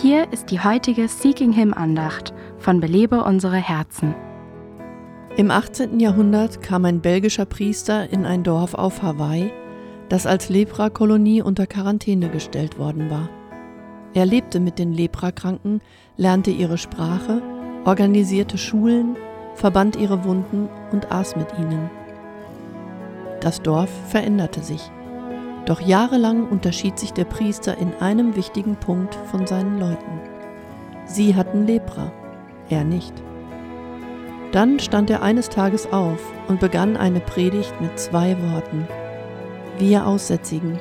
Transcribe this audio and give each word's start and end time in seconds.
Hier 0.00 0.32
ist 0.32 0.52
die 0.52 0.60
heutige 0.60 1.08
Seeking 1.08 1.50
Him 1.50 1.74
Andacht 1.74 2.32
von 2.58 2.78
Belebe 2.78 3.24
unsere 3.24 3.56
Herzen. 3.56 4.14
Im 5.36 5.50
18. 5.50 5.98
Jahrhundert 5.98 6.62
kam 6.62 6.84
ein 6.84 7.00
belgischer 7.00 7.46
Priester 7.46 8.08
in 8.08 8.24
ein 8.24 8.44
Dorf 8.44 8.74
auf 8.74 9.02
Hawaii, 9.02 9.50
das 10.08 10.24
als 10.24 10.50
Leprakolonie 10.50 11.42
unter 11.42 11.66
Quarantäne 11.66 12.28
gestellt 12.28 12.78
worden 12.78 13.10
war. 13.10 13.28
Er 14.14 14.24
lebte 14.24 14.60
mit 14.60 14.78
den 14.78 14.92
Leprakranken, 14.92 15.80
lernte 16.16 16.52
ihre 16.52 16.78
Sprache, 16.78 17.42
organisierte 17.84 18.56
Schulen, 18.56 19.16
verband 19.56 19.96
ihre 19.96 20.24
Wunden 20.24 20.68
und 20.92 21.10
aß 21.10 21.34
mit 21.34 21.48
ihnen. 21.58 21.90
Das 23.40 23.62
Dorf 23.62 23.90
veränderte 24.08 24.62
sich. 24.62 24.92
Doch 25.68 25.82
jahrelang 25.82 26.48
unterschied 26.48 26.98
sich 26.98 27.12
der 27.12 27.26
Priester 27.26 27.76
in 27.76 27.92
einem 28.00 28.36
wichtigen 28.36 28.76
Punkt 28.76 29.14
von 29.30 29.46
seinen 29.46 29.78
Leuten. 29.78 30.18
Sie 31.04 31.36
hatten 31.36 31.66
Lepra, 31.66 32.10
er 32.70 32.84
nicht. 32.84 33.12
Dann 34.50 34.78
stand 34.78 35.10
er 35.10 35.22
eines 35.22 35.50
Tages 35.50 35.92
auf 35.92 36.20
und 36.48 36.58
begann 36.58 36.96
eine 36.96 37.20
Predigt 37.20 37.78
mit 37.82 37.98
zwei 37.98 38.34
Worten. 38.50 38.88
Wir 39.78 40.06
Aussätzigen. 40.06 40.80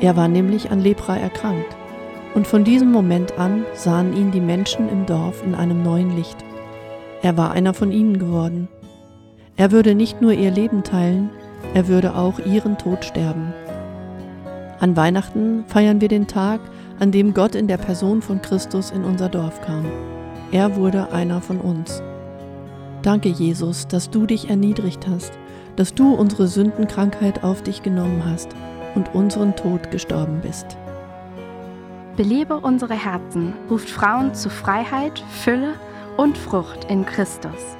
Er 0.00 0.16
war 0.16 0.26
nämlich 0.26 0.72
an 0.72 0.80
Lepra 0.80 1.16
erkrankt. 1.16 1.76
Und 2.34 2.48
von 2.48 2.64
diesem 2.64 2.90
Moment 2.90 3.38
an 3.38 3.64
sahen 3.74 4.12
ihn 4.12 4.32
die 4.32 4.40
Menschen 4.40 4.88
im 4.88 5.06
Dorf 5.06 5.44
in 5.44 5.54
einem 5.54 5.84
neuen 5.84 6.16
Licht. 6.16 6.38
Er 7.22 7.36
war 7.36 7.52
einer 7.52 7.74
von 7.74 7.92
ihnen 7.92 8.18
geworden. 8.18 8.66
Er 9.56 9.70
würde 9.70 9.94
nicht 9.94 10.20
nur 10.20 10.32
ihr 10.32 10.50
Leben 10.50 10.82
teilen, 10.82 11.30
er 11.74 11.88
würde 11.88 12.14
auch 12.14 12.38
ihren 12.40 12.78
Tod 12.78 13.04
sterben. 13.04 13.52
An 14.80 14.96
Weihnachten 14.96 15.64
feiern 15.66 16.00
wir 16.00 16.08
den 16.08 16.26
Tag, 16.26 16.60
an 16.98 17.12
dem 17.12 17.34
Gott 17.34 17.54
in 17.54 17.68
der 17.68 17.76
Person 17.76 18.22
von 18.22 18.42
Christus 18.42 18.90
in 18.90 19.04
unser 19.04 19.28
Dorf 19.28 19.60
kam. 19.60 19.84
Er 20.52 20.76
wurde 20.76 21.12
einer 21.12 21.40
von 21.40 21.58
uns. 21.58 22.02
Danke, 23.02 23.28
Jesus, 23.28 23.86
dass 23.88 24.10
du 24.10 24.26
dich 24.26 24.50
erniedrigt 24.50 25.06
hast, 25.08 25.32
dass 25.76 25.94
du 25.94 26.14
unsere 26.14 26.48
Sündenkrankheit 26.48 27.44
auf 27.44 27.62
dich 27.62 27.82
genommen 27.82 28.22
hast 28.26 28.48
und 28.94 29.14
unseren 29.14 29.54
Tod 29.56 29.90
gestorben 29.90 30.40
bist. 30.42 30.76
Belebe 32.16 32.58
unsere 32.58 32.94
Herzen 32.94 33.54
ruft 33.70 33.88
Frauen 33.88 34.34
zu 34.34 34.50
Freiheit, 34.50 35.22
Fülle 35.30 35.74
und 36.16 36.36
Frucht 36.36 36.84
in 36.90 37.06
Christus. 37.06 37.79